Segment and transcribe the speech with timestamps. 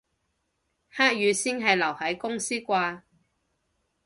[0.89, 3.01] 黑雨先係留喺公司啩